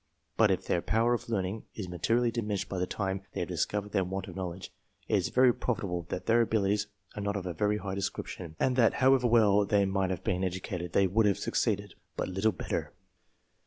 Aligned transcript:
But 0.35 0.49
if 0.49 0.65
their 0.65 0.81
power 0.81 1.13
of 1.13 1.29
learning 1.29 1.65
is 1.75 1.87
materially 1.87 2.31
diminished 2.31 2.67
by 2.67 2.79
the 2.79 2.87
time 2.87 3.21
they 3.33 3.41
have 3.41 3.49
discovered 3.49 3.91
their 3.91 4.03
want 4.03 4.27
of 4.27 4.35
knowledge, 4.35 4.73
it 5.07 5.13
is 5.17 5.29
very 5.29 5.53
probable 5.53 6.07
that 6.09 6.25
their 6.25 6.41
abilities 6.41 6.87
are 7.15 7.21
not 7.21 7.35
of 7.35 7.45
a 7.45 7.53
very 7.53 7.77
high 7.77 7.93
description, 7.93 8.55
and 8.59 8.75
that, 8.77 8.93
how 8.93 9.13
ever 9.13 9.27
well 9.27 9.63
they 9.63 9.85
might 9.85 10.09
have 10.09 10.23
been 10.23 10.43
educated, 10.43 10.93
they 10.93 11.05
would 11.05 11.27
have 11.27 11.37
succeeded 11.37 11.93
but 12.17 12.27
little 12.29 12.51
better. 12.51 12.93